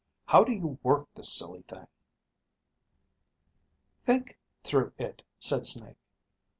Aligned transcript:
"How 0.25 0.43
do 0.43 0.51
you 0.51 0.79
work 0.81 1.09
this 1.13 1.31
silly 1.31 1.61
thing?" 1.69 1.85
Think... 4.03 4.39
through... 4.63 4.93
it, 4.97 5.21
said 5.39 5.67
Snake. 5.67 5.99